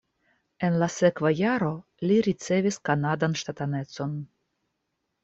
En 0.67 0.77
la 0.83 0.85
sekva 0.93 1.31
jaro 1.39 1.69
li 2.11 2.17
ricevis 2.29 2.79
kanadan 2.91 3.37
ŝtatanecon. 3.43 4.17